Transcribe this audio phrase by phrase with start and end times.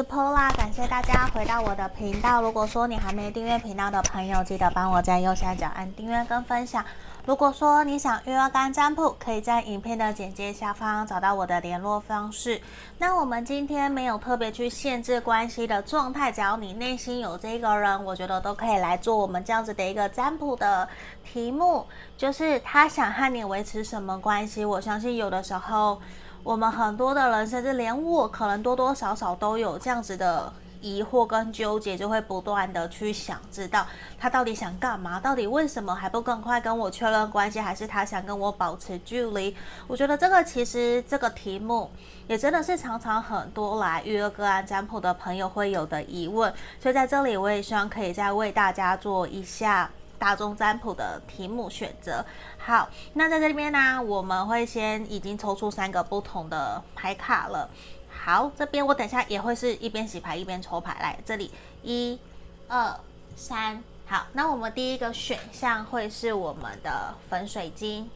[0.00, 2.40] 是 Pola，感谢大家回到我的频道。
[2.40, 6.82] 如果说你还没订阅频道的朋友，记得帮我在右下角按订阅跟分享。
[7.26, 12.58] 如果说你想预约干占卜，可以在影片的简介下方找到我的联络方式。
[12.96, 20.88] 那我们今天没有特别去限制关系的状态，只要你内心有这个人，我觉得都可以来做我们这样子的一个占卜的
[21.22, 21.86] 题目，
[22.16, 24.64] 就是他想和你维持什么关系。
[24.64, 26.00] 我相信有的时候。
[26.42, 33.86] 我们很多的人，甚至连我，可能多多少少都有这样子的疑惑跟纠结，就会不断的去想知道
[34.18, 39.54] 他到底想干嘛，到底为什么还不更快跟我确认关系，还是他想跟我保持距离？
[39.86, 41.90] 我觉得这个其实这个题目
[42.26, 49.90] 也真的是常常很多来预约个案占卜的朋友会有的疑问，所以在这里我也希望可以再为大家做一下。
[50.20, 52.24] 大众占卜的题目选择。
[52.58, 57.68] 好，那在这边呢，我们会先已经抽出三个不同的牌卡了。
[58.08, 60.94] 好，这边我等下也会是一边洗牌一边抽牌。
[61.00, 61.50] 来，这里
[61.82, 62.20] 一、
[62.68, 62.94] 二、
[63.34, 63.82] 三。
[64.06, 68.10] 好，那我们第一个选项会是我们的粉水晶，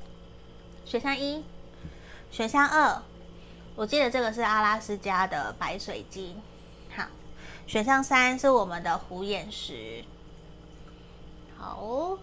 [0.84, 1.42] 选项一，
[2.30, 3.00] 选项二，
[3.76, 6.42] 我记得这个是阿拉斯加的白水晶。
[6.94, 7.04] 好，
[7.66, 10.04] 选项三是我们的虎眼石。
[11.64, 12.18] 好，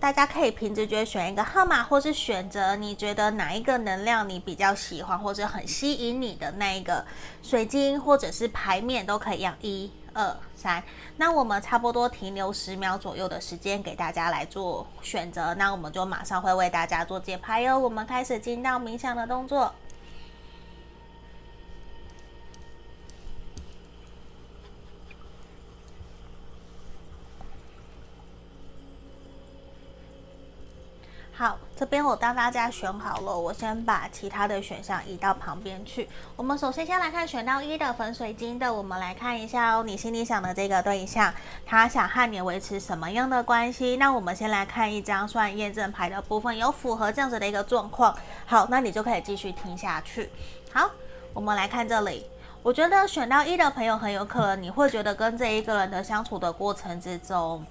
[0.00, 7.04] 大家可以凭直觉选一个号码，或是选择你觉得哪一个能量你比较喜欢，或者很吸引你的那一个
[7.42, 9.54] 水晶，或者是牌面都可以样。
[9.60, 10.82] 一、二、三，
[11.18, 17.78] 那我们差不多停留十秒左右的时间给大家来做选择，那我们就马上会为大家做解牌哟。
[17.78, 19.70] 我们开始进到冥想的动作。
[31.80, 36.06] 这边我当大家选好了，我先把其他的选项移到旁边去。
[36.36, 41.32] 我们首先先来看选到一的粉水晶的，我们来看一下哦，你心里想的这个对象，
[41.64, 43.96] 他想和你维持什么样的关系？
[43.96, 48.14] 那我们先来看一张算验证牌的部分，有符合这样子的一个状况。
[48.44, 50.28] 好，那你就可以继续听下去。
[50.74, 50.90] 好，
[51.32, 52.26] 我们来看这里，
[52.62, 57.64] 我觉得选到一的朋友很有可能你会觉得跟这一个人的相处的过程之中。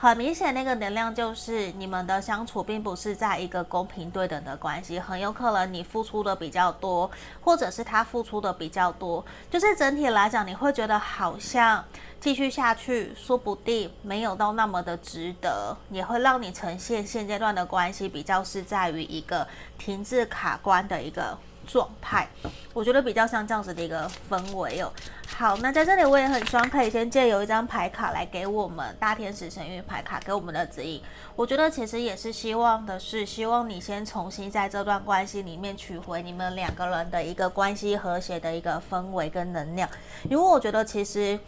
[0.00, 7.10] 很明显，那个能量就是你们的相处并不是在一个公平对等的关系，很有可能你付出的比较多，
[7.40, 11.84] 或者是他付出的比较多，就是整体来讲，你会觉得好像
[12.20, 19.44] 继续下去，说不定没有到那么的值得，也会让你呈现现阶段的关系比较是在于一个
[19.78, 21.36] 停滞卡关的一个
[21.68, 22.26] 状态，
[22.72, 24.90] 我觉得比较像这样子的一个氛围哦。
[25.36, 31.00] 好，那在这里我也很希望可以先借由一张牌卡来给我们大天使神諭牌卡给我们的指引。
[31.36, 39.88] 我觉得其实也是希望的是，希望你先重新在这段关系里面取回你们两个人的一个关系和谐的一个氛围跟能量。
[40.28, 41.38] 因为我觉得其实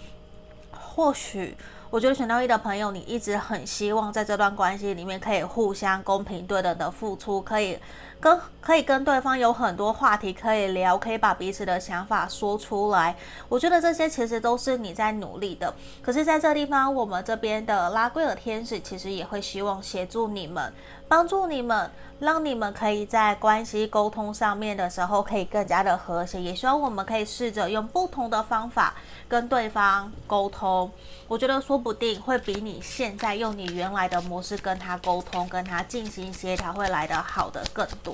[0.71, 1.57] 或许。
[1.91, 7.77] 我觉得选到一的朋友，你一直很希望在这段关系里面可以互相公平对等的付出，可以
[8.21, 13.17] 跟可以跟对方有很多话题可以聊，可以把彼此的想法说出来。
[13.49, 15.75] 我觉得这些其实都是你在努力的。
[16.01, 20.73] 可是，在这地方，我们这边的拉贵尔天使其实也会希望协助你们，
[21.09, 26.41] 帮助你们，让你们可以在关系沟通上面的时候可以更加的和谐。
[26.41, 28.95] 也希望我们可以试着用不同的方法
[29.27, 30.89] 跟对方沟通。
[31.27, 31.81] 我觉得说。
[31.81, 38.10] 不定会比你现在用你原来的模式跟他沟通、跟他进行协调会来得好的更多。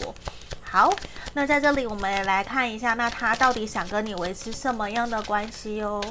[0.63, 0.93] 好，
[1.35, 6.03] 那在这里我们也来看一下，那他到底想跟你维持什么样的关系哦？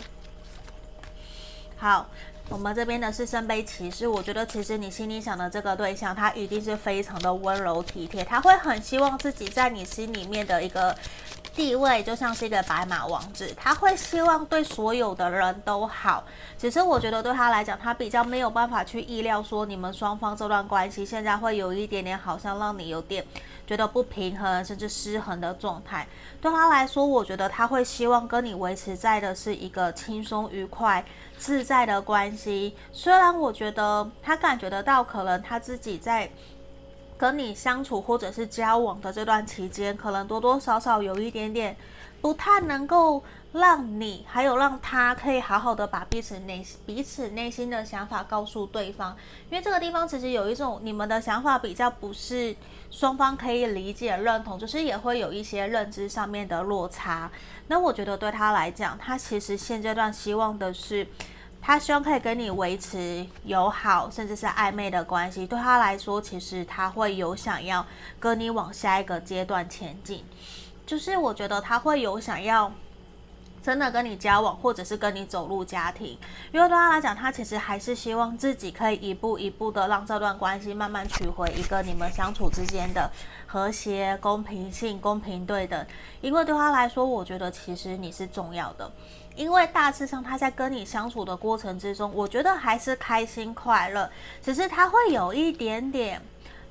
[1.78, 2.07] 好，
[2.50, 10.95] 我们这边的是圣杯骑士，我觉得其实你心里想的这个对象，他一定是非常的温柔体贴，他会很希望自己在你心里面的一个。
[11.55, 16.23] 地位就像是一个白马王子，他会希望对所有的人都好。
[16.57, 23.25] 只是我觉得对他来讲，他比较没有办法去意料说你们双方这段关系现在会有一点点好像让你有点
[23.65, 26.06] 觉得不平衡甚至失衡的状态。
[26.41, 31.03] 对他来说，我觉得他会希望跟你维持在的是一个轻松愉快、
[31.38, 32.75] 自在的关系。
[32.91, 36.30] 虽然我觉得他感觉得到，可能他自己在。
[37.17, 41.75] 跟你相处或者是交往的这段期间，可能多多少少有一点点
[42.21, 43.23] 不太能够
[43.53, 49.15] 让你，还有让他可以好好的把彼此内彼此内心的想法告诉对方，
[49.50, 52.56] 因为这个地方其实有一种你们的想法比较不是
[52.91, 57.31] 双方可以理解认同，就是也会有一些认知上面的落差。
[57.68, 61.07] 那我觉得对他来讲，他其实现阶段希望的是。
[61.65, 65.47] 他希望可以跟你维持友好，甚至是暧昧的关系。
[65.47, 67.83] 对他来说，其实他会有想要
[68.19, 70.23] 跟你往下一个阶段前进。
[70.85, 72.71] 就是我觉得他会有想要
[73.63, 76.15] 真的跟你交往，或者是跟你走入家庭，
[76.51, 83.09] 因为对他来讲，他其实还是希望自己可以一步一步的让这段关系慢慢取回一个你们相处之间的
[83.47, 85.83] 和谐、公平性、公平对等。
[86.21, 88.91] 因为对他来说，我觉得其实你是重要的，
[89.35, 94.09] 因为大致上他在跟你相处的过程之中，我觉得还是开心快乐，
[94.41, 96.21] 只是他会有一点点。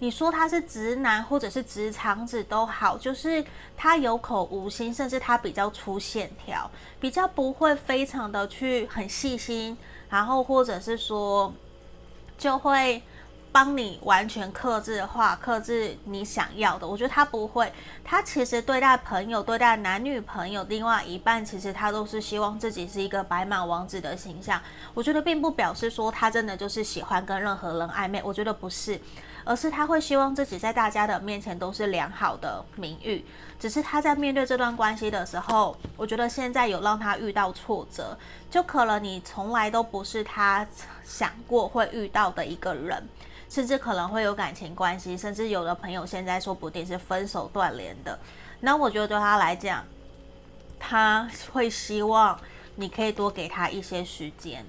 [0.01, 3.43] 你说他是直男或者是直肠子都好，就是
[3.77, 6.69] 他有口无心，甚至他比较粗线条，
[6.99, 9.79] 比较不会非常的去很细心，
[10.11, 11.55] 然后或者是说
[12.37, 13.01] 就会
[13.55, 16.85] 帮你完全克制化、克制你想要的。
[16.85, 17.73] 我觉得他不会，
[18.03, 24.61] 他其实对待朋友、对待男女朋友，另外一半其实他都是希望自己是一个白马王子的形象。
[24.93, 29.01] 我觉得并不表示说他真的就是喜欢跟任何人暧昧，我觉得不是。
[29.47, 33.23] 而是他会希望自己在大家的面前都是良好的名誉，
[33.61, 38.19] 只是他在面对这段关系的时候，我觉得现在有让他遇到挫折，
[38.51, 40.67] 就可能你从来都不是他
[41.05, 43.07] 想过会遇到的一个人，
[43.49, 48.19] 甚至可能会有感情关系，甚至有的朋友现在说不定是分手断联的。
[48.61, 49.85] 那我觉得对他来讲，
[50.79, 52.39] 他会希望
[52.77, 54.65] 你可以多给他一些时间。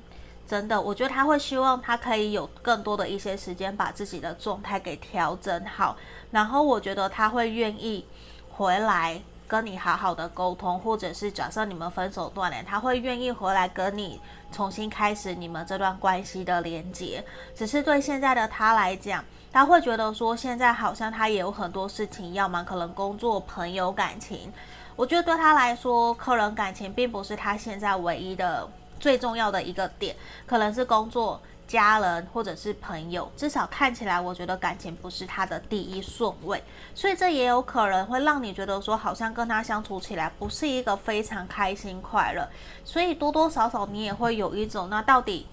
[0.47, 5.97] 真的，我觉得他会希望他可以有更多的一些时间，把自己的状态给调整好。
[6.29, 8.05] 然后我觉得他会愿意
[8.51, 14.19] 回来跟你好好的沟通，或者是假设你们分手断联，他会愿意回来跟你
[14.51, 17.23] 重新开始你们这段关系的连接。
[17.55, 24.51] 只是对现在的他来讲，他会觉得说现在好像他也有很多事情要忙，可能工作、朋友、感情。
[24.95, 28.69] 我觉得对他来说，个人感情并不是他现在唯一的。
[28.97, 30.15] 最重要的一个点，
[30.47, 36.63] 可能是工作、家人或者是朋友，至少看起来，我觉得感情不是他的第一顺位，
[36.93, 42.47] 所以这也有可能会让你觉得说，好像跟他相处起来不是一个非常开心快乐，
[42.83, 45.47] 所以多多少少你也会有一种，那到底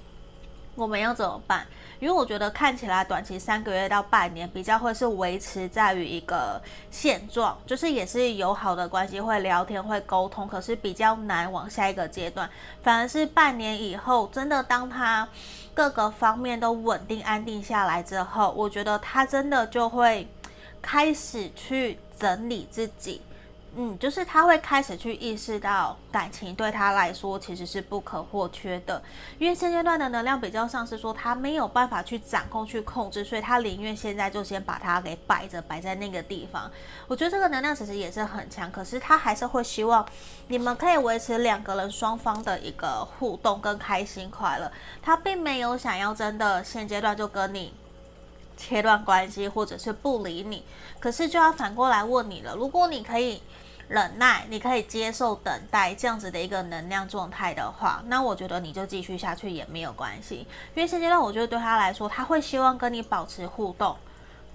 [0.74, 1.66] 我们要怎么办？
[2.00, 6.60] 因为我觉得看起来短期三个月到半年比较会是维持在于一个
[6.90, 12.48] 现状，就是也是友好的关系，会聊天会沟通，可是比较难往下一个阶段。
[12.82, 15.28] 反而是半年以后，真的当他
[15.74, 20.26] 各个方面都稳定安定下来之后，我觉得他真的就会
[20.80, 23.20] 开始去整理自己。
[23.74, 29.02] 嗯，就是他会开始去意识到感情对他来说其实是不可或缺的，
[29.38, 36.70] 因为现阶段的能量比较像是说他没有办法去掌控、去控制，所以他宁愿现在就先把它给摆着，摆在那个地方。
[37.08, 40.06] 我觉得这个能量其实也是很强，可是他还是会希望
[40.48, 44.70] 你们可以维持两个人双方的一个互动跟开心快乐。
[45.00, 47.72] 他并没有想要真的现阶段就跟你
[48.54, 50.62] 切断关系，或者是不理你。
[51.00, 53.42] 可是就要反过来问你了，如果你可以。
[53.92, 60.46] 忍耐，你可以接受等待这样子的一个能量状态的话，那我觉得你就继续下去也没有关系。
[60.74, 63.94] 因为现阶段，我觉得对他来说，他会希望跟你保持互动，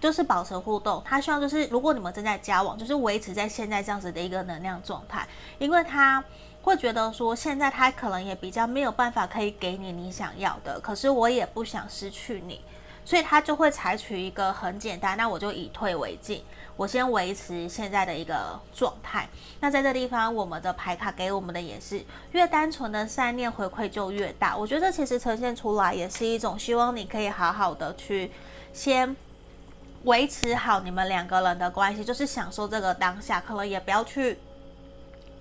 [0.02, 1.04] 就是保持互动。
[1.06, 5.28] 他希望就是，如果你们正在交往，就是维持在现在这样子的一个能量状态，
[5.60, 6.24] 因为他
[6.64, 12.60] 会觉得说，现在他可能也比较没有办法可以给你你想要的，可是我也不想失去你，
[13.08, 16.44] 所以他就会采取一个很简单，那我就以退为进。
[16.76, 19.30] 我先维持现在的一个状态。
[19.62, 24.58] 那在这地方，我们的牌卡给我们的也是越单纯的善念回馈就越大。
[24.58, 28.30] 我觉得这其实呈现出来也是一种希望你可以好好的去
[28.74, 29.16] 先
[30.04, 34.38] 维持好你们两个人的关系，就是享受这个当下，可能也不要去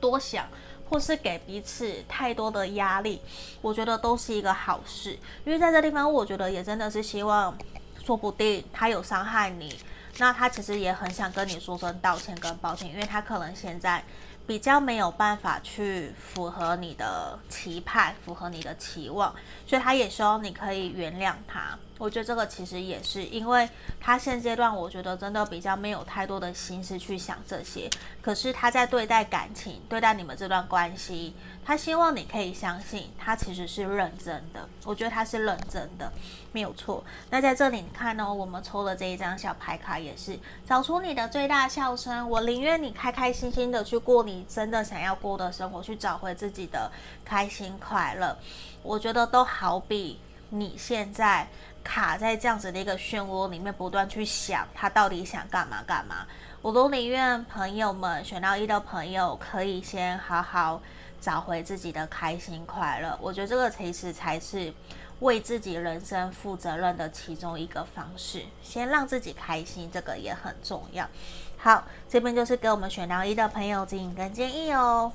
[0.01, 0.47] 多想，
[0.89, 3.21] 或是给彼此太多的压力。
[3.61, 7.57] 我觉得都是一个好事，因为在这地方，我觉得也真的是希望，
[8.05, 9.79] 说不定他有伤害你。
[10.19, 14.03] 那他其实也很想跟你说声道歉跟抱歉，因为他可能现在
[14.47, 19.35] 比较没有办法去符合你的期盼，符合你的期望，
[19.67, 21.79] 所以他也希望你可以原谅他。
[21.99, 23.69] 我觉得这个其实也是，因为
[24.01, 27.89] 他现阶段我觉得真的比较没有太多的心思去想这些，
[28.21, 31.35] 可是他在对待感情，对待你们这段关系。
[31.65, 34.69] 他希望你可以相信，他其实是认真的。
[34.85, 36.13] 我觉得他是认真的，
[36.53, 37.03] 没有错。
[37.31, 42.29] 那在这里你看呢，我们抽的这一张小牌卡也是找出你的最大笑声。
[42.31, 46.93] 我宁愿你开开心心的去过你真的想要过的生活，去找回自己的
[47.25, 48.37] 开心快乐。
[48.85, 51.49] 我觉得都好比你现在
[51.87, 56.27] 卡在这样子的一个漩涡里面，不断去想他到底想干嘛干嘛。
[56.61, 60.83] 我都宁愿朋友们选到一的朋友可以先好好。
[61.19, 64.73] 找回自己的开心快乐，我觉得这个其实才是
[65.21, 68.45] 为自己人生负责任的其中一个方式。
[68.63, 71.09] 先让自己开心，这个也很重要。
[71.57, 75.11] 好，这边就是给我们选到一的朋友指引跟建议哦。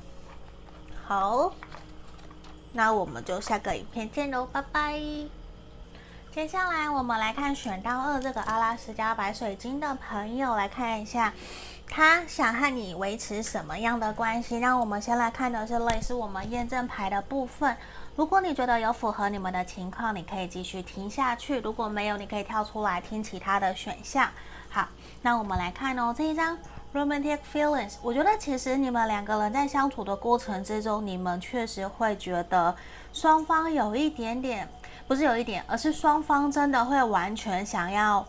[1.06, 1.54] 好，
[2.74, 5.41] 那我们就下个影片见喽，拜拜。
[6.34, 11.34] 接下来我们来看选到二这个阿拉斯加白水晶的朋友，来看一下
[11.90, 14.58] 他想和你维持什么样的关系。
[14.60, 17.76] 那我们先来看的是类似我们验证牌的部分。
[18.16, 24.30] 如果你觉得有符合你们的情况，你可以继续听下去；如果没有，你可以跳出来听其他的选项。
[24.70, 24.88] 好，
[25.22, 26.58] 那我们来看哦，这一张
[26.94, 27.96] Romantic Feelings。
[28.02, 32.74] 我觉得其实你们两个人在相处的过程之中，你们确实会觉得
[33.12, 34.70] 双方有一点点。
[35.12, 38.26] 不是有一点，而是双方真的会完全想要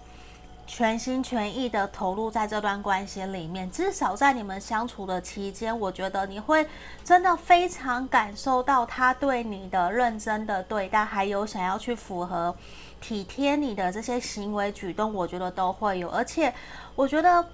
[0.67, 3.71] 全心全意的投入在这段关系里面。
[3.71, 6.67] 至少在你们相处的期间，我觉得你会
[7.05, 12.53] 真的非常感受到他对你的认真的对待，还有想要去符合
[13.01, 16.09] 体贴你的这些行为举动，我觉得都会有。
[16.09, 16.53] 而且，
[16.97, 17.47] 我觉得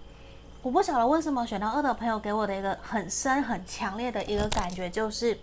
[0.62, 5.38] 我不晓得为什么选到二的朋友给我的一个很深、很强烈的一个感觉就是。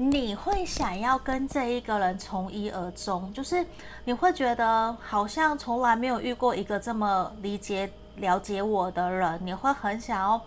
[0.00, 3.66] 你会想要跟这一个人从一而终，就是
[4.04, 10.40] 你会觉得好像从来没有遇过一个这么理解、了解我的人，你会很想要。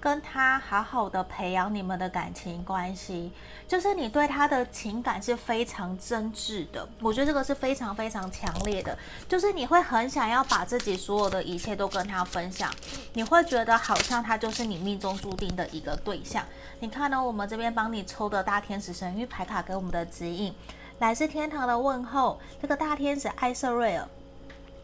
[0.00, 3.30] 跟他好好的培养你们的感情关系，
[3.68, 6.88] 就是你对他的情感是非常真挚的。
[7.02, 8.96] 我觉得这个是非常非常强烈的，
[9.28, 12.72] 就是你会很想要把自己所有的一切都跟他分享，
[13.12, 16.42] 你会觉得好像他就是你命中注定的一个对象。
[16.80, 17.22] 你看呢？
[17.22, 20.54] 我们这边帮你抽的大天使神諭牌卡给我们的指引，
[20.98, 24.08] 来自天堂的问候，这个大天使艾瑟瑞尔。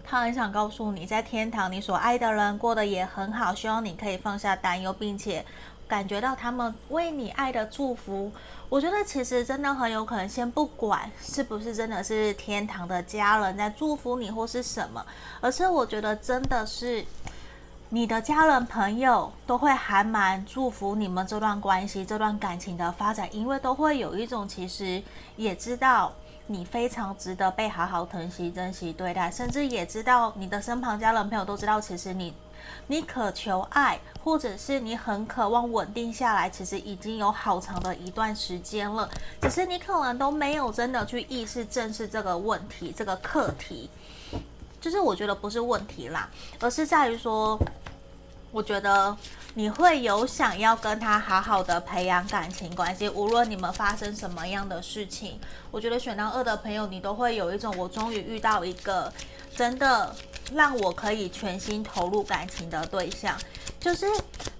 [0.09, 3.53] 他很想告诉你，在天堂，你所爱的人过得也很好。
[3.53, 5.45] 希望你可以放下担忧，并且
[5.89, 8.31] 感觉到他们为你爱的祝福。
[8.69, 15.05] 我觉得其实真的很有可能，先不管是不是真的是天堂的家人在祝福你，或是什么，
[15.41, 17.05] 而是我觉得真的是
[17.89, 25.03] 你的家人朋友都会还蛮祝福你们这段关系、这段感情的发展，因为都会有一种其实
[25.35, 26.13] 也知道。
[26.49, 32.33] 你非常值得被好好疼惜、珍惜对待，甚至也知道你的身旁家人朋友都知道，其实你，
[32.87, 39.09] 你渴求爱，或者是你很渴望稳定下来，其实已经有好长的一段时间了，
[39.43, 43.91] 只是你可能都没有真的去意识正视这个问题、这个课题。
[44.81, 46.29] 就是我觉得不是问题啦，
[46.61, 47.59] 而是在于说，
[48.53, 49.17] 我觉得。
[49.59, 59.11] 你会有想要跟他好好的培养感情关系，无论你们发生什么样的事情，我觉得选到二的朋友，你都会有一种我终于遇到一个
[59.57, 60.15] 真的
[60.53, 63.35] 让我可以全心投入感情的对象，
[63.81, 64.05] 就是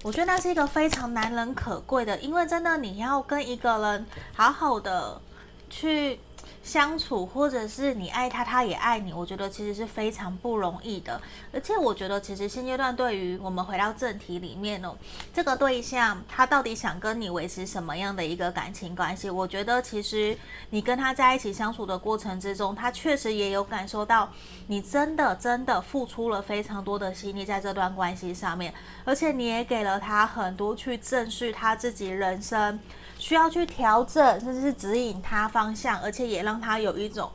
[0.01, 5.21] 我觉得那是一个非常难能可贵的，因为真的你要跟一个人好好的
[5.69, 6.19] 去。
[6.67, 11.19] 相处，或者是你爱他，他也爱你，我觉得其实是非常不容易的。
[11.53, 14.93] 而且我觉得，其实现阶段对于我们回到正题里面哦，
[15.33, 19.29] 这个对象他到底想跟你维持什么样的一个感情关系？
[19.29, 20.37] 我觉得其实
[20.69, 24.29] 你跟他在一起相处的过程之中，他确实也有感受到
[24.67, 28.73] 你真的真的付出了非常多的心力在这段关系上面，
[29.05, 32.77] 而且你也给了他很多去正视他自己人生。
[33.19, 37.31] 需要去调整，甚至是指引他方向，而且也让他有一种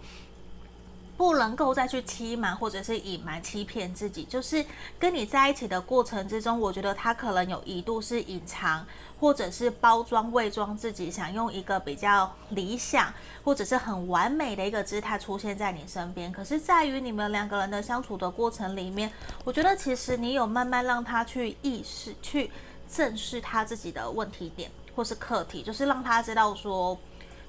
[1.17, 4.25] 不能够再去欺瞒或者是隐瞒、欺骗自己。
[4.25, 4.65] 就是
[4.99, 8.85] 跟你在一起的过程之中，我觉得他可能有一度是隐藏，
[9.21, 13.13] 或者是包装、伪装自己，想用一个比较理想
[13.45, 16.33] 或者是很完美的一个姿态出现在你身边。
[16.33, 19.13] 可是，在于你们两个人的相处的过程里面，
[19.45, 22.51] 我觉得其实你有慢慢让他去意识、去
[22.93, 24.71] 正视他自己的问题点。
[24.95, 26.95] 或是课题，就是让他知道说，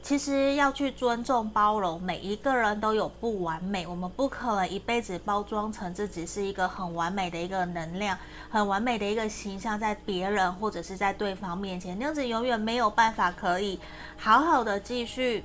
[0.03, 8.17] 其实要去尊重、包容每一个人都有不完美，我们不可能一辈子包装成自己是一个很完美的一个能量、
[8.49, 13.79] 很完美的一个形象，在别人或者是在对方面前，那样子永远没有办法可以
[14.17, 15.41] 好好的继续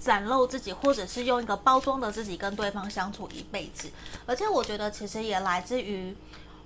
[0.00, 3.90] 展露自己，或者是用一个包装的自己跟对方相处一辈子。
[4.24, 6.16] 而且我觉得，其实也来自于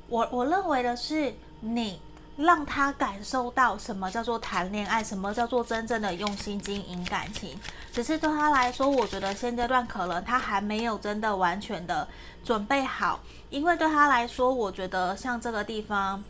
[0.09, 1.99] 我，我认为的是你。
[2.37, 7.59] 让他感受到什么叫做谈恋爱，什么叫做真正的用心经营感情。
[7.93, 12.09] 只是对他来说，我觉得现阶段可能他还没有真的完全的
[12.43, 13.21] 准备好，
[13.51, 16.25] 因为对他来说，我觉得像这个地方，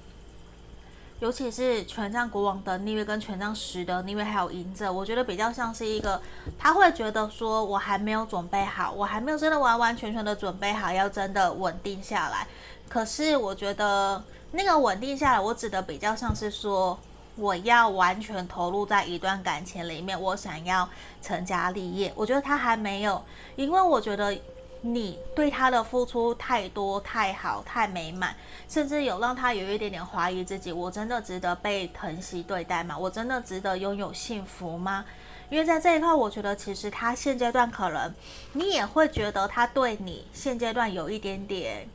[1.20, 6.20] 尤其是权杖国王的逆位跟权杖十的逆位还有银者，我觉得比较像是一个
[6.58, 12.48] 他会觉得说，我还没有准备好，我还没有真的完完全全的准备好，要真的稳定下来。
[12.92, 14.22] 可是我觉得。
[14.54, 16.98] 那个稳定下来，我指的比较像是说，
[17.36, 20.86] 我要完全投入在一段感情里面，我想要
[21.22, 22.12] 成家立业。
[22.14, 23.24] 我觉得他还没有，
[23.56, 24.38] 因为我觉得
[24.82, 28.36] 你对他的付出太多、太好、太美满，
[28.68, 32.94] 甚至有让他有一点点怀疑自己：我真的值得被疼惜对待吗？
[32.98, 35.02] 我真的值得拥有幸福吗？
[35.48, 38.14] 因为在这一块，我觉得其实他现阶段可能
[38.52, 41.88] 你也会觉得他对你现阶段有一点点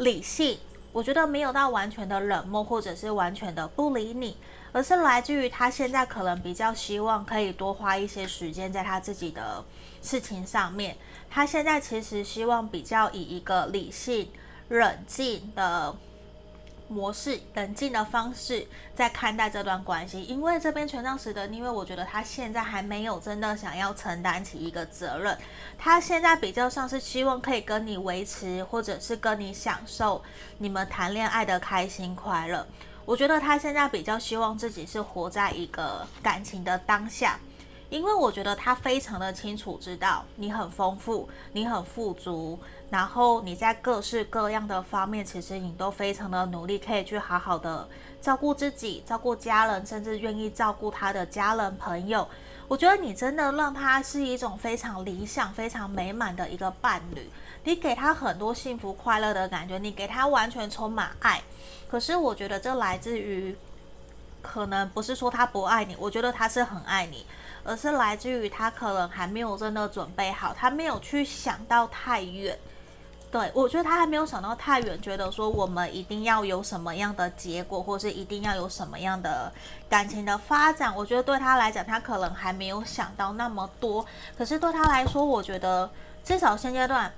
[0.00, 0.58] 理性，
[0.92, 4.34] 我觉得没有到完全的冷漠，或者是完全的不理你，
[4.72, 9.62] 而是来自于他现在可能比较希望可以多花一些时间在他自己的
[10.00, 10.96] 事情上面。
[11.28, 14.30] 他现在其实希望比较以一个理性、
[14.70, 15.94] 冷静的
[16.90, 20.22] 模式、冷静的方式在看待这段关系。
[20.24, 25.38] 因为这边权杖十的，因为我觉得他现在还没有真的想要承担起一个责任。
[25.78, 30.22] 他现在比较像是希望可以跟你维持，或者是跟你享受
[30.58, 32.66] 你们谈恋爱的开心快乐。
[33.04, 37.38] 我觉得他现在比较希望自己是活在一个感情的当下。
[37.88, 42.56] 因为我觉得他非常的清楚知道你很丰富，你很富足，
[42.90, 47.88] 然后你在各式各样的方面，其实你都非常的努力，可以去好好的
[48.20, 52.28] 照顾自己，照顾家人，甚至愿意照顾他的家人朋友。
[52.66, 57.30] 我觉得你真的让他是一种非常理想、非常美满的一个伴侣，
[57.64, 61.40] 你给他很多幸福快乐的感觉，你给他完全充满爱。
[61.88, 63.56] 可是我觉得这来自于，
[64.42, 67.24] 可能不是说他不爱你，我觉得他是很爱你。
[67.62, 72.58] 而是来自于他可能还没有真的准备好，他没有去想到太远。
[73.30, 79.52] 对，我觉得他还没有想到太远，觉得说我们一定要有什么样的结果，或是一定要有什么样的
[79.88, 80.92] 感情的发展。
[80.96, 84.04] 我觉得对他来讲，他可能还没有想到那么多。
[84.36, 85.88] 可是对他来说，我觉得
[86.24, 87.12] 至少现阶段。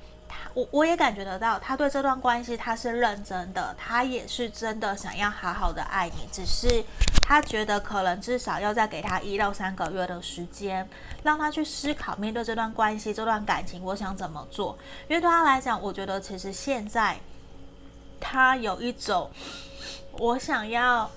[0.54, 6.84] 我我也感觉得到，他对这段关系他是认真的，他也是真的想要好好的爱你，只是
[7.22, 10.86] 他觉得可能至少要再给他一到三个月的时间，
[11.22, 14.76] 让他去思考面对这段关系、这段感情，我想怎么做。
[15.08, 17.16] 因为对他来讲，我觉得其实现在
[18.20, 19.30] 他有一种
[20.18, 21.10] 我想要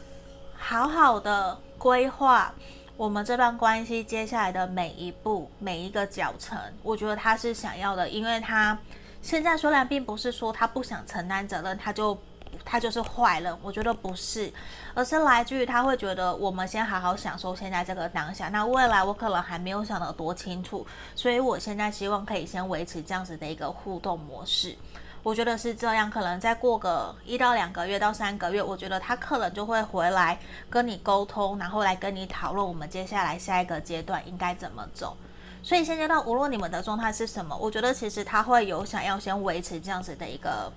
[0.58, 2.54] 好好的规划
[2.96, 8.78] 我们这段关系接下来的每一步、每一个脚程，我觉得他是想要的，因为他。
[9.26, 12.16] 现在虽然并不是说他不想承担责任，他就
[12.64, 14.54] 他就是坏人，我觉得不是，
[14.94, 20.86] 而是来自于他会觉得我们先好好享受现在这个当下，那未来我可能还没有想得多清楚，
[21.16, 24.78] 所以我现在希望可以先维持这样子的一个互动模式，
[25.24, 30.38] 我觉得是这样，可能再过个一到两个月到三个月，我觉得他可能就会回来
[30.70, 35.18] 跟你沟通，然后来跟你讨论我们接下来下一个阶段应该怎么走。
[35.66, 40.72] 所以现阶段，无论你们的状态是什么，我觉得其实他会有想要先维持这样子的一个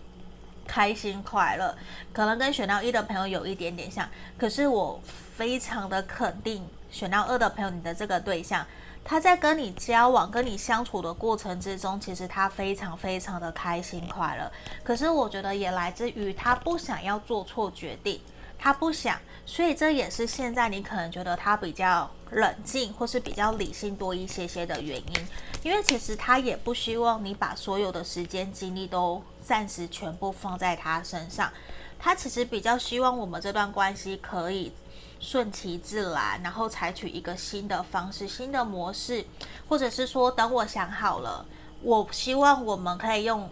[0.66, 1.76] 开心快乐，
[2.10, 4.08] 可能跟选到一的朋友有一点点像。
[4.38, 4.98] 可是我
[5.36, 8.66] 非常的肯定，选到二的朋友，你的这个对象，
[9.04, 14.50] 他在跟你交往、跟你相处的过程之中，其实他非常非常的开心快乐。
[14.82, 18.18] 可是我觉得也来自于他不想要做错决定。
[18.58, 19.16] 他不想，
[19.46, 25.28] 所以这也是现在你可能觉得他比较冷静，或是比较理性多一些些的原因。
[25.62, 31.50] 因为其实他也不希望你把所有的时间精力都暂时全部放在他身上。
[31.98, 34.72] 他其实比较希望我们这段关系可以
[35.20, 39.24] 顺其自然，然后采取一个新的方式、新的模式，
[39.68, 41.46] 或者是说等我想好了，
[41.82, 43.48] 我希望我们可以用。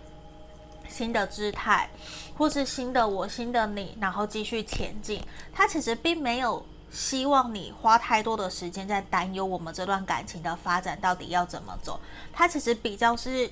[0.89, 1.89] 新的姿态，
[2.37, 5.23] 或是新的我、新的你，然后继续前进。
[5.53, 12.01] 他其实并没有希望你花太多的时间在担忧我们这段感情的发展到底要怎么走。
[12.33, 13.51] 他其实比较是，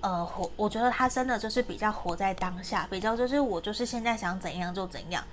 [0.00, 5.24] 呃，活，我觉得他真的就是比较活在当下，比较就是我就是现在想怎样就怎样。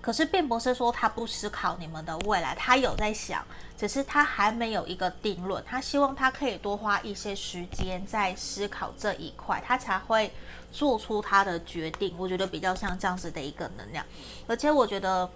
[0.00, 3.42] 可是并不是说他不思考你们的未来，他有在想，
[3.74, 5.64] 只是他还没有一个定论。
[5.66, 10.30] 他希望他可以多花一些时间在思考这一块，他才会
[10.74, 12.12] 做出他的决定。
[12.18, 14.04] 我觉得比较像这样子的一个能量，
[14.48, 15.30] 而且我觉得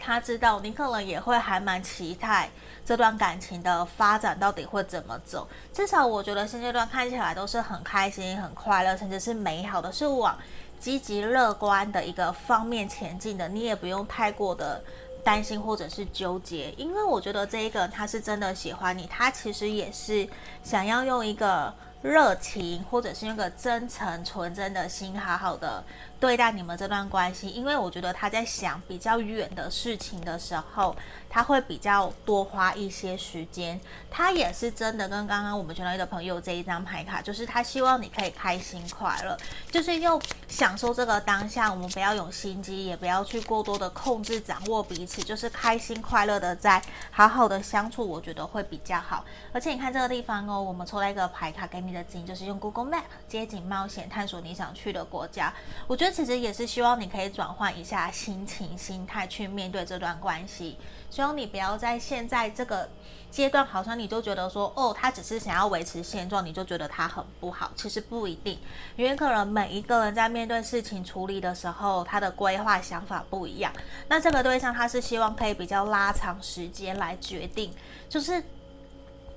[0.00, 2.50] 他知道你可能也会还蛮期待
[2.84, 5.46] 这段感情的发展到底会怎么走。
[5.72, 10.36] 至少我觉得现阶段看起来都是很开心、很快乐，甚至是美好的，是往。
[10.80, 14.80] 积极乐观的一个方面前进的，你也不用太过的
[15.24, 20.28] 担心或者是纠结，因为我觉得这一个他是真的喜欢你，他其实也是
[20.62, 25.82] 想要用一个热情或者是用个真诚纯真的心，好好的
[26.20, 30.94] 对待你们这段关系，因为我觉得他在想比较远的事情的时候，
[31.28, 33.80] 他会比较多花一些时间。
[34.10, 39.36] 他也是真的跟刚刚我们选到一个朋友这一张牌卡，就是他希望你可以开心快乐，
[39.70, 41.70] 就是又享受这个当下。
[41.70, 46.80] 我们不要有心机，也不要去过多的控制掌握彼此，就是开心快乐的在
[47.10, 49.24] 好好的相处，我觉得会比较好。
[49.52, 55.50] 而且你看这个地方哦，我们抽了一个牌卡给你的指引，就是用 Google Map 街景冒险探索你想去的国家。
[55.86, 56.18] 我觉得。
[56.18, 60.76] 其实也是希望你可以转换一下心情、心态去面对这段关系。
[61.10, 62.88] 希望你不要在现在这个
[63.30, 67.70] 阶段，好像你就觉得说，哦，他只是想要维持现状，你就觉得他很不好。
[67.76, 68.58] 其实不一定，
[68.96, 73.72] 因为可能每一个人在面对事情处理的时候，他的规划想法不一样。
[74.08, 77.72] 那这个对象他是希望可以比较拉长时间来决定，
[78.08, 78.42] 就是。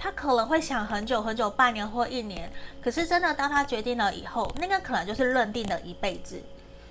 [0.01, 2.51] 他可能会想很久很久，半年或一年。
[2.81, 6.41] 可是真的，当他决定了以后，那个可能就是认定的一辈子。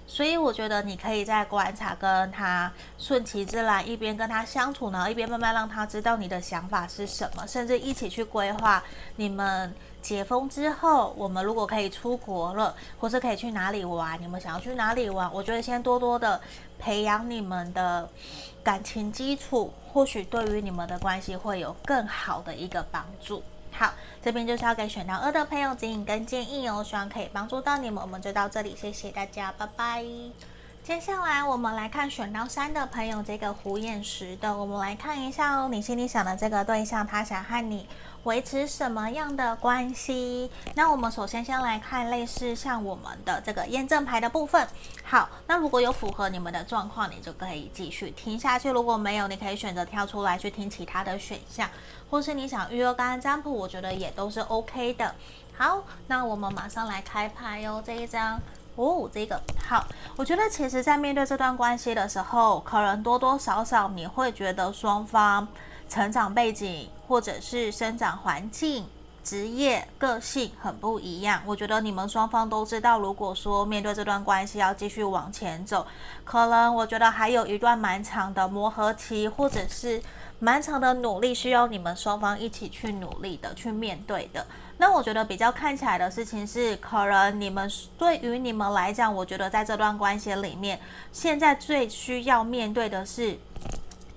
[0.07, 8.81] 所以我觉得你可以在观察，跟他顺其自然，一边跟他相处，呢一边慢慢让他知道你的想法是什么，甚至一起去规划
[9.17, 9.75] 你们。
[10.03, 15.31] 解封之后，我们如果可以出国了，或是可以去哪里玩，你们想要去哪里玩？
[15.33, 16.41] 我觉得先多多的
[16.79, 18.09] 培养你们的
[18.63, 23.43] 感情基础，或许对于你们的关系会有更好的一个帮助。
[23.73, 28.03] 好，这边就是要给选到二的朋友指引跟建议哦，希望可以帮助到你们。
[28.03, 30.05] 我们就到这里，谢谢大家，拜拜。
[30.83, 37.87] 接下来我们来看选到三的朋友，这个虎眼石的，我们来看一下哦，你心里想的这个对象，他想和你。
[38.25, 40.51] 维持什么样的关系？
[40.75, 44.69] 那我们首先先来看类似像我们的这个验证牌的部分。
[45.03, 51.67] 好，那如果有符合你们的状况，你就可以继续听下去；如果没有，你可以选择跳出来去听其他的选项，
[52.11, 55.15] 或是你想预约刚刚占卜，我觉得也都是 OK 的。
[55.57, 57.83] 好，那我们马上来开牌哟。
[57.85, 58.39] 这一张
[58.77, 65.49] 哦，这个好，我觉得其实在面对这段关系的时候，可能多多少少你会觉得双方。
[65.89, 68.87] 成长背景，或者是生长环境、
[69.25, 71.43] 职业、个性很不一样。
[71.45, 75.85] 我觉得你们双方都知道，如果说面对这段关系要继续往前走，
[76.25, 80.01] 可能我觉得还有一段蛮长的磨合期，或者是
[80.39, 84.47] 蛮长的努力，需要你们双方一起去努力的去面对的。
[84.79, 87.69] 那我觉得比较看起来的事情是，可能你们
[87.99, 90.79] 对于你们来讲，我觉得在这段关系里面，
[91.11, 93.37] 现在最需要面对的是。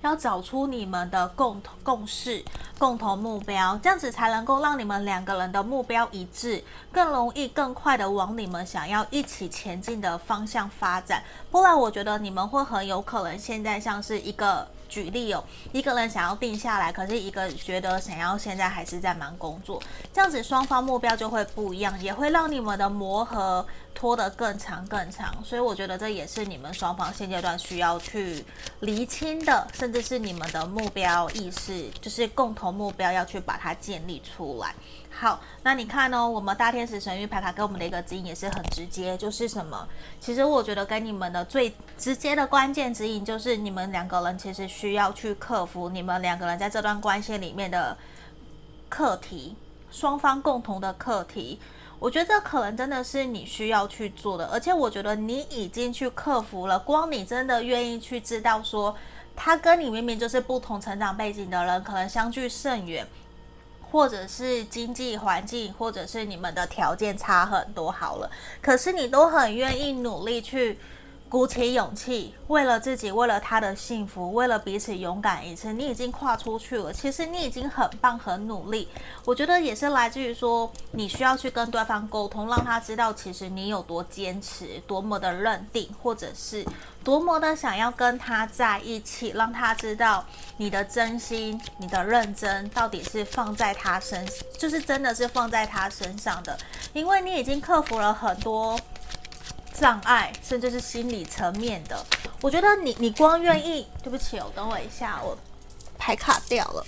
[0.04, 2.44] 要找出你们的共同共识、
[2.78, 6.62] 共同目标，这样子才能够让你们两个人的目标一致，
[6.92, 11.22] 更容易、更快的往你们想要一起前进的方向发展。
[11.50, 14.68] 不然，我觉得你们会很有可能现在像是一个。
[14.86, 25.32] 举例哦，一个人想要定下来，可是一个觉得想要现在还是在忙工作，这样子双方目标就会不一样，也会让你们的磨合拖得更长更长。
[25.44, 28.44] 所以我觉得这也是你们双方现阶段需要去
[28.80, 34.74] 厘清的，甚至是你们的目标意识，就是共同目标要去把它建立出来。
[35.16, 39.88] 好，那你看哦，我们大天使神域牌卡给我们的一个指引也是很直接，就是什么？
[40.20, 47.96] 其实我觉得跟你们的最直接的关键指引就是，你们两个人其实需要去克服你们两个人在这段关系里面的
[48.88, 49.54] 课题，
[49.92, 51.60] 双方共同的课题。
[52.04, 56.78] 我觉得这可能真的是你需要去做的，而且我觉得你已经去克服了。
[56.78, 58.94] 光你真的愿意去知道说，
[59.34, 63.06] 他跟你明明就是不同成长背景的人，可能相距甚远。
[63.90, 70.78] 或者是经济环境，或者是你们的条件差很多，好了，可是你都很愿意努力去。
[71.34, 76.92] 鼓起勇气，为了自己，为了他的幸福，为了彼此勇敢一次，你已经跨出去了。
[76.92, 78.86] 其实你已经很棒，很努力。
[79.24, 86.64] 我觉得也是来自于说，你需要去跟对方沟通，让他知道其实你有多坚持，多么的认定，或者是
[87.02, 90.24] 多么的想要跟他在一起，让他知道
[90.58, 94.24] 你的真心、你的认真到底是放在他身，
[94.56, 96.56] 就是真的是放在他身上的，
[96.92, 98.78] 因为你已经克服了很多。
[99.78, 102.06] 障碍，甚至是心理层面的，
[102.40, 105.36] 我觉得你你光愿意，对不起哦，等我一下，我
[105.98, 106.86] 牌卡掉了。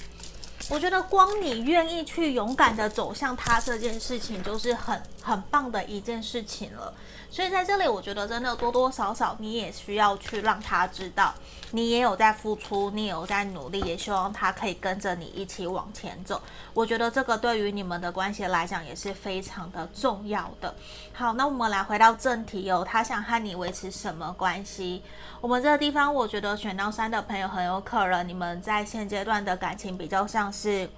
[0.69, 6.93] 我觉得光你愿意去勇敢的走向他这件事情，就是很很棒的一件事情了。
[7.37, 11.35] 所以在这里，我觉得真的多多少少你也需要去让他知道，
[11.73, 16.41] 你也有在付出，你有在努力，也希望他可以跟着你一起往前走。
[16.73, 20.75] 我觉得这个对于你们的关系来讲也是非常的重要的。
[21.13, 25.03] 好，那我们来回到正题哦，他想和你维持什么关系？
[25.43, 30.89] 我们这个地方，我觉得选到三的朋友很有可能，你们在现阶段的感情比较像是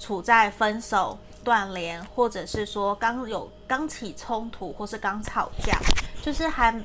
[0.00, 5.78] 处在分手、断联，或者是说刚有刚起冲突，或是刚吵架，
[6.22, 6.82] 就是还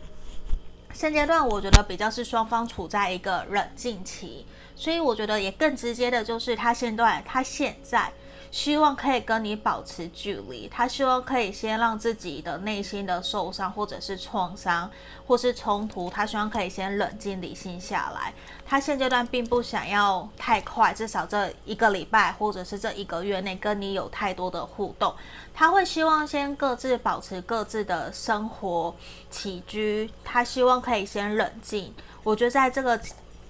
[0.93, 4.45] 现阶段我觉得比较是双方处在一个冷静期，
[4.75, 8.11] 所以我觉得也更直接的就是他现段他现在。
[8.51, 14.89] 希望可以跟你保持距离，他希望可以先让自己的内心的受伤，或者是创伤，
[15.27, 18.33] 或是冲突，他希望可以先冷静理性下来。
[18.65, 25.13] 他现阶段并不想要太快，至少这一个礼拜或者是这一个月内跟你有太多的互动。
[25.53, 28.95] 他会希望先各自保持各自的生活
[29.29, 31.93] 起居，他希望可以先冷静。
[32.23, 32.99] 我觉得在这个。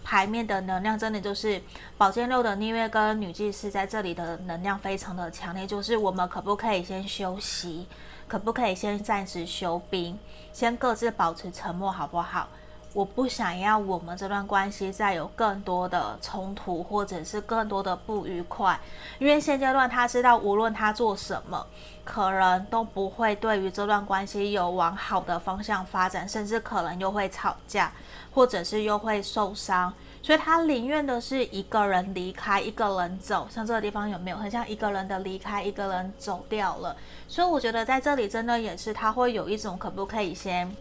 [0.03, 1.61] 牌面的能量真的就是
[1.97, 7.87] 宝剑六的逆位跟女祭司在这里的能量非常的强烈，就是我们可不可以先休息，
[8.27, 10.17] 可不可以先暂时休兵，
[10.51, 12.47] 先各自保持沉默，好不好？
[12.91, 18.79] 我不想要我们这段关系再有更多的冲突，或者是更多的不愉快，
[19.19, 21.67] 因为现阶段他知道无论他做什么，
[22.03, 27.91] 可能都不会对于这段关系有往好的方向发展，甚至可能又会吵架。
[28.31, 33.47] 或者是又会受伤，所以他宁愿的是一个人离开，一个人走。
[33.49, 36.95] 像这个地方有没有很像一个人的离开，一个人走掉了？
[37.27, 40.71] 所以我觉得在这里真的也是他会有一种可不可以先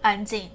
[0.00, 0.48] 安静，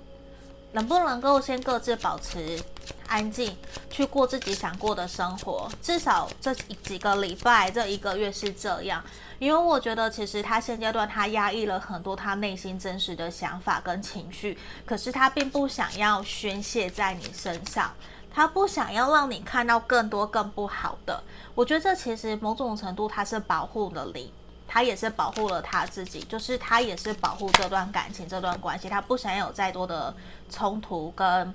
[0.74, 2.60] 能不能够先各自保持
[3.08, 3.56] 安静，
[3.90, 5.70] 去过自己想过的生活？
[5.82, 9.02] 至少这几个礼拜，这一个月是这样。
[9.40, 17.94] 因为我觉得，其实他现阶段他压抑了很多他内心真实的想法跟情绪，可是他并不想要宣泄在你身上，
[18.34, 21.22] 他不想要让你看到更多更不好的。
[21.54, 24.32] 我觉得这其实某种程度他是保护了你，
[24.66, 30.16] 他也是保护了他自己，就是他也是保护这段感情、这段关系，他不想有再多的
[30.54, 31.54] 冲突跟。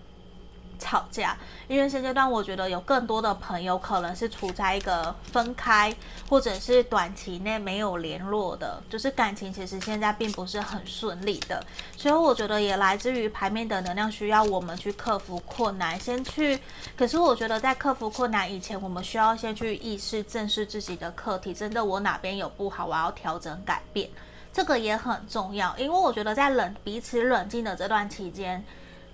[0.80, 5.92] 吵架，因为现阶段我觉得有更多的朋友可能是处在一个分开，
[6.28, 11.60] 或者是短期内没有联络的，就是感情其实现在并不是很顺利的，
[11.96, 16.56] 所以我觉得也来自于牌面的能量需要我们去克服困难，先去。
[16.96, 24.08] 可是我觉得在克服困难以前，我们需要先去意识、正视自己的课题，真的我哪边有不好，我要调整改变，
[24.52, 25.76] 这个也很重要。
[25.76, 28.64] 因为我觉得在冷彼此冷静的这段期间。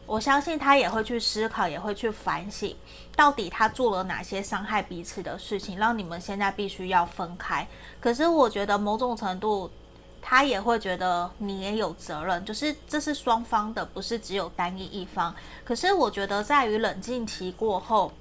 [0.07, 2.77] 我相信他也会去思考，也会去反省，
[3.17, 7.67] 到底他做了哪些伤害彼此的事情，让你们现在必须要分开。
[8.01, 9.71] 可是我觉得某种程度，
[10.21, 15.35] 他也会觉得你也有责任，就是这是双方的，不是只有单一一方。
[15.65, 18.13] 可是我觉得在于冷静期过后，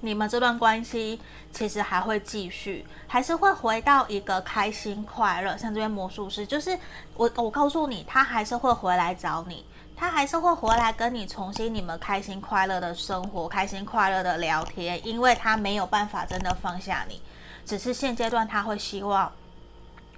[0.00, 1.20] 你们这段关系
[1.52, 5.56] 其实还会继续，还是会回到一个开心快乐。
[5.58, 6.78] 像这边魔术师，就是
[7.14, 9.64] 我，我告诉你，他还是会回来找你。
[9.96, 17.20] 他还是会回来跟你重新你们开心快乐的生活，开心快乐的聊天，因为他没有办法真的放下你，
[17.64, 19.32] 只是现阶段他会希望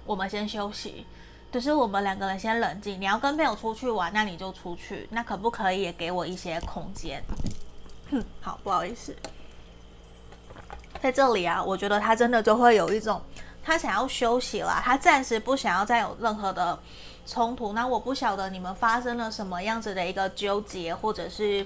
[0.05, 1.05] 我们先休息，
[1.49, 2.99] 就是我们两个人先冷静。
[2.99, 7.23] 你要跟朋友出去玩，那你就出去，那可不可以也给我一些空间？
[8.11, 9.15] 哼，好，不好意思，
[11.01, 13.21] 在这里啊，我觉得他真的就会有一种
[13.69, 16.79] 他想要休息了，他暂时不想要再有任何的。
[17.27, 21.63] 冲突，那我不晓得你们发生了什么样子的一个纠结，或者是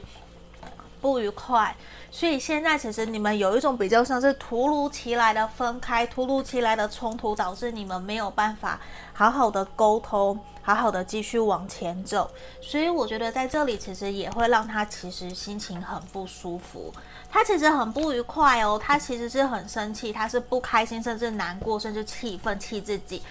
[1.00, 1.74] 不愉快，
[2.12, 8.78] 所以现在其实你们有一种比较像是突如其来的分开，突如其来的冲突，导致你们没有办法
[9.14, 12.30] 好好的沟通，好好的继续往前走。
[12.60, 16.94] 所以我觉得在这里其实也会让他其实心情很不舒服，
[17.34, 23.24] 他其实很不愉快哦，他其实是很生气，他是不开心，甚至难过，甚至气愤，气自己。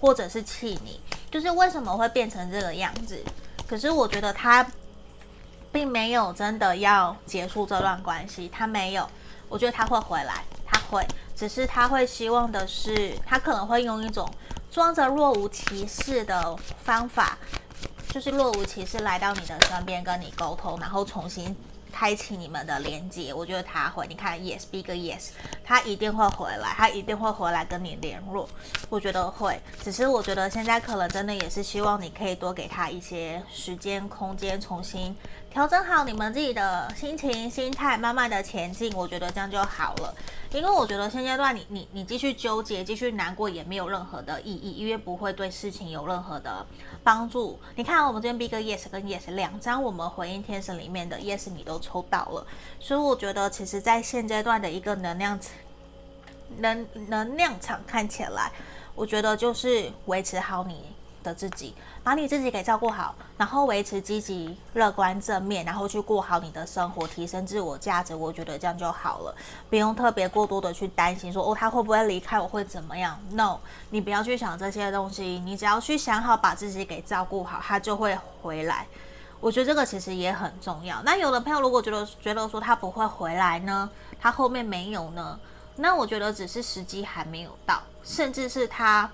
[0.00, 3.20] 或者是气你，就是为什么会变成这个样子？
[3.66, 4.64] 可是我觉得他
[5.72, 9.08] 并没有真的要结束这段关系，他没有。
[9.48, 14.30] 我觉得他会回来，他会，只是他会希望的是，他可能会用一种
[14.70, 17.36] 装着若无其事的方法，
[18.10, 21.56] 就是若无其事来到你的身边跟你沟通，然后重新。
[21.98, 24.06] 开启你们的连接，我觉得他会。
[24.06, 25.30] 你看，yes，big yes，
[25.64, 28.48] 他一定会回来，他一定会回来跟你联络。
[28.88, 35.12] 我觉得会，只是我觉得现在可能真的也是希望你可以多给他一些时间、空间，重新
[35.50, 38.92] 调整好你们自己的心情、心态，慢慢的前进。
[38.94, 40.14] 我觉得这样就好了。
[40.52, 46.64] 因为我觉得现阶段你你你继续纠结、继续难过也没有任何的意义，因为不会对事情有任何的
[47.02, 47.58] 帮助。
[47.74, 52.46] 你看，我们这边 Big Yes 跟 Yes 两张，我们回应天使里面的 Yes 你都抽到了，
[52.78, 55.38] 所以我觉得其实在现阶段的一个能量
[56.58, 58.52] 能能量场看起来，
[58.94, 60.84] 我觉得就是维持好你
[61.22, 61.74] 的自己。
[62.04, 68.14] 把你自己给照顾好，然后维持积极、乐观、正面，然后去过好你的生活，提升自我价值。
[68.14, 69.34] 我觉得这样就好了，
[69.68, 73.58] 不用特别过多的去担心说哦，他会不会离开我，会怎么样？No，
[73.90, 78.86] 你不要去想这些东西，你只要去想好把自己给照顾好，他就会回来。
[79.40, 81.00] 我觉得这个其实也很重要。
[81.04, 83.88] 那有的朋友如果觉得觉得说他不会回来呢，
[84.20, 85.38] 他后面没有呢，
[85.76, 89.08] 那我觉得只是时机还没有到，甚至是他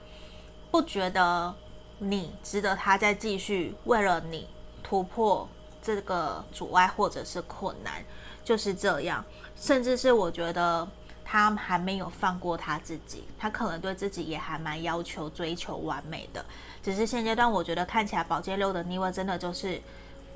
[0.71, 1.55] 不觉得
[1.99, 4.49] 你值得他再继续为了你
[4.83, 5.47] 突破
[5.83, 8.03] 这个阻碍或者是困难，
[8.43, 9.23] 就是这样。
[9.55, 10.89] 甚至是我觉得
[11.23, 16.43] 他还没有放过他自己，他可能对自己也还蛮要求、追求完美的。
[16.83, 19.83] 只是现阶段我觉得看起来宝剑六的逆位真的就是。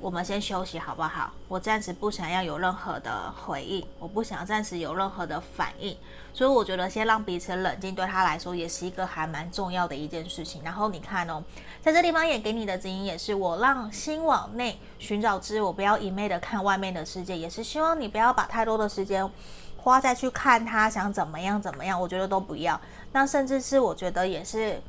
[0.01, 1.29] 我们先休息好不好？
[1.49, 5.97] 我暂时不想要有任何的回应，我不想暂时有任何的反应，
[6.33, 10.61] 所以我觉得先让彼此冷静，对他来说也是一个还蛮重要的一件事情。
[10.63, 11.43] 然后你看哦，
[11.81, 19.29] 在这地方也给你的指引也是，我让心往内寻找之，我不要一昧的看外面的世界，也是希望你不要把太多的时间
[19.75, 22.79] 花在去看他想怎么样怎么样，我觉得都不要。
[23.11, 24.81] 那甚至是我觉得也是。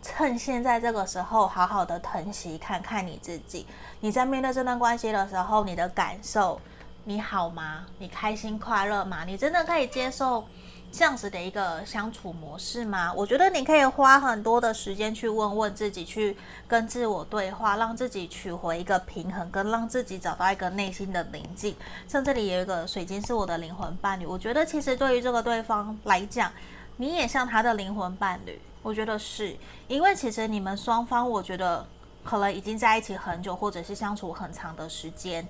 [0.00, 3.66] 趁现在这个时候，好好的疼惜看看你自己。
[4.00, 6.60] 你在面对这段关系的时候，你的感受，
[7.04, 7.84] 你好吗？
[7.98, 9.24] 你开心快乐吗？
[9.24, 10.46] 你真的可以接受
[10.92, 13.12] 这样子的一个相处模式吗？
[13.12, 21.74] 我觉得你可以花很多的时间去问问自己，去跟自我对话，让自己取回一个平衡，跟让自己找到一个内心的宁静。
[22.06, 26.50] 像这里有一个水晶是我的灵魂伴侣，我觉得其实对于这个对方来讲，
[26.96, 28.58] 你也像他的灵魂伴侣。
[28.82, 31.86] 我觉得是因为其实你们双方，我觉得
[32.24, 35.46] 可能已经在一起很久，或者是相处很长的时间。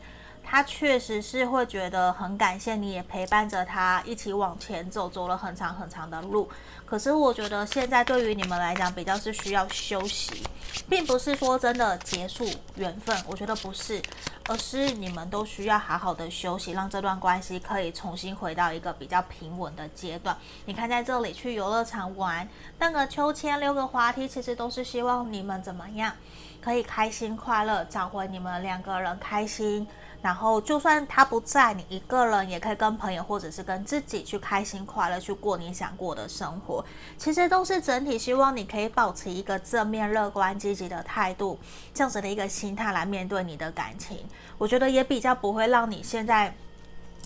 [0.50, 6.48] 他确实是会觉得很感谢你，也陪伴着他一起往前走，走了很长很长的路。
[6.86, 10.42] 可是我觉得现在对于你们来讲，比较是需要休息，
[10.88, 14.00] 并不是说真的结束缘分，我觉得不是，
[14.48, 20.34] 而是你们都需要好好的休息，让这段关系可以重新回到一个比较平稳的阶段。
[20.64, 26.14] 你看，在这里去游乐场玩，荡个秋千，溜个滑梯，其实都是希望你们怎么样，
[26.62, 29.86] 可以开心快乐，找回你们两个人开心。
[30.20, 36.84] 然后，就算他不在，你一个人也可以跟朋友或者是跟自己去开心快乐，去过你想过的生活。
[37.16, 41.58] 其实都是整体，希望你可以保持一个正面、乐观、积极的态度，
[41.94, 44.18] 这样子的一个心态来面对你的感情。
[44.58, 46.52] 我觉得也比较不会让你现在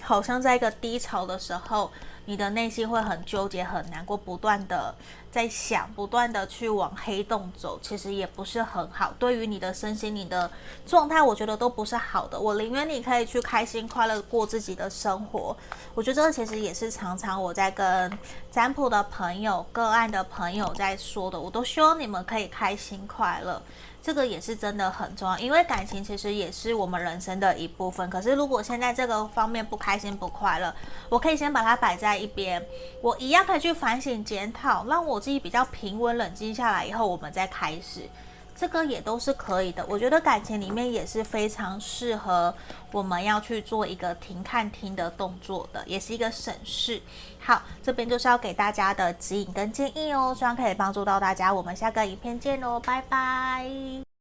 [0.02, 1.90] 好像在一个低潮的时候。
[2.24, 4.94] 你的内心会很纠结、很难过，不断的
[5.30, 9.12] 在想，不断的去往黑洞走，其实也不是很好。
[9.18, 10.50] 对于你的身心、你的
[10.87, 12.38] 状态，我觉得都不是好的。
[12.38, 15.56] 我宁愿你可以去开心快乐过自己的生活。
[15.94, 18.18] 我觉得这个其实也是常常我在跟
[18.50, 21.40] 占卜的朋友、个案的朋友在说的。
[21.40, 23.61] 我都希望你们可以开心快乐。
[24.03, 28.11] 这个也是真的很重要，因为感情其实也是我们人生的一部分。
[28.11, 30.75] 可是如果现在这个方面不开心、不快乐，
[31.09, 32.61] 我可以先把它摆在一边，
[33.01, 38.03] 我一样可以去反省检讨，让我自己比较平稳、冷静下来以后，我们再开始。
[38.55, 39.85] 这个也都是可以的。
[39.88, 42.55] 我觉得感情里面也是非常适合
[42.93, 47.01] 我们要去做一个停、看、听的动作的，也是一个审视。
[47.44, 51.52] 好，这边就是要给大家的指引跟建议哦，希望可以帮助到大家。
[51.52, 54.12] 我们下个影片见喽，拜拜。